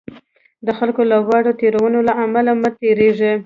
[0.65, 3.33] د خلکو له واړو تېروتنو له امله مه تېرېږئ.